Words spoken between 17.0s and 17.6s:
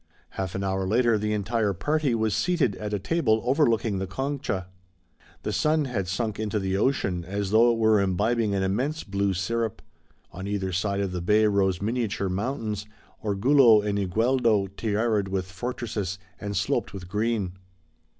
green.